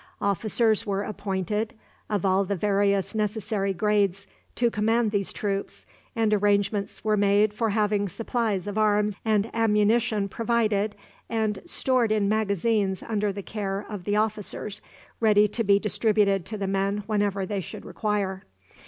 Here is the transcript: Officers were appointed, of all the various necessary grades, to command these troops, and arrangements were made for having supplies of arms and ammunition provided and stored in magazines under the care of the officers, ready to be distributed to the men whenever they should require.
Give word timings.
Officers 0.21 0.83
were 0.83 1.03
appointed, 1.03 1.75
of 2.09 2.25
all 2.25 2.43
the 2.43 2.55
various 2.55 3.13
necessary 3.13 3.71
grades, 3.71 4.25
to 4.55 4.71
command 4.71 5.11
these 5.11 5.31
troops, 5.31 5.85
and 6.15 6.33
arrangements 6.33 7.03
were 7.03 7.15
made 7.15 7.53
for 7.53 7.69
having 7.69 8.09
supplies 8.09 8.65
of 8.65 8.79
arms 8.79 9.15
and 9.23 9.51
ammunition 9.53 10.27
provided 10.27 10.95
and 11.29 11.59
stored 11.65 12.11
in 12.11 12.27
magazines 12.27 13.03
under 13.03 13.31
the 13.31 13.43
care 13.43 13.85
of 13.87 14.05
the 14.05 14.15
officers, 14.15 14.81
ready 15.19 15.47
to 15.47 15.63
be 15.63 15.77
distributed 15.77 16.47
to 16.47 16.57
the 16.57 16.65
men 16.65 17.03
whenever 17.05 17.45
they 17.45 17.61
should 17.61 17.85
require. 17.85 18.41